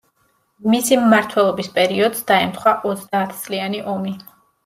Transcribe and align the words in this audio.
მისი 0.75 0.95
მმართველობის 1.01 1.69
პერიოდს 1.75 2.25
დაემთხვა 2.33 2.75
ოცდაათწლიანი 2.93 3.83
ომი. 3.95 4.15